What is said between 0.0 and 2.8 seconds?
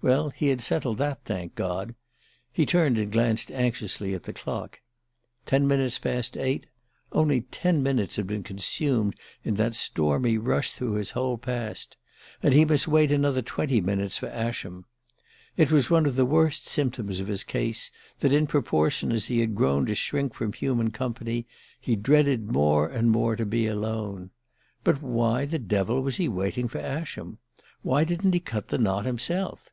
Well, he had settled that, thank God! He